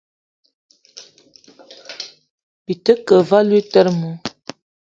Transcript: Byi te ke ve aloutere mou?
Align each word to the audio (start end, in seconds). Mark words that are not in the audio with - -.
Byi 2.63 2.73
te 2.83 2.93
ke 3.05 3.15
ve 3.27 3.35
aloutere 3.41 3.91
mou? 3.99 4.15